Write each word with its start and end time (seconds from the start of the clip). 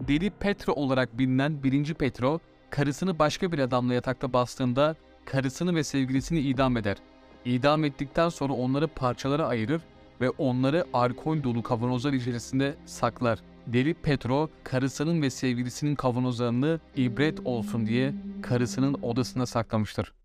Deli 0.00 0.30
Petro 0.30 0.72
olarak 0.72 1.18
bilinen 1.18 1.62
1. 1.62 1.94
Petro, 1.94 2.40
karısını 2.70 3.18
başka 3.18 3.52
bir 3.52 3.58
adamla 3.58 3.94
yatakta 3.94 4.32
bastığında 4.32 4.96
karısını 5.24 5.74
ve 5.74 5.84
sevgilisini 5.84 6.40
idam 6.40 6.76
eder. 6.76 6.96
İdam 7.44 7.84
ettikten 7.84 8.28
sonra 8.28 8.52
onları 8.52 8.88
parçalara 8.88 9.46
ayırır 9.46 9.82
ve 10.20 10.30
onları 10.30 10.86
alkol 10.92 11.42
dolu 11.42 11.62
kavanozlar 11.62 12.12
içerisinde 12.12 12.74
saklar. 12.86 13.38
Deli 13.66 13.94
Petro, 13.94 14.50
karısının 14.64 15.22
ve 15.22 15.30
sevgilisinin 15.30 15.94
kavanozlarını 15.94 16.80
ibret 16.96 17.40
olsun 17.44 17.86
diye 17.86 18.14
karısının 18.42 18.94
odasına 19.02 19.46
saklamıştır. 19.46 20.12